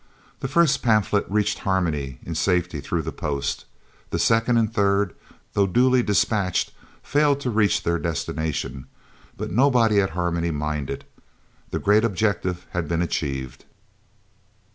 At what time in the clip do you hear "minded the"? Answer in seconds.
10.49-11.77